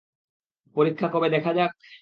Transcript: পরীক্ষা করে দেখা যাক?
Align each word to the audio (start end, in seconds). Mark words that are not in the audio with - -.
পরীক্ষা 0.75 1.07
করে 1.07 1.27
দেখা 1.29 1.51
যাক? 1.53 1.71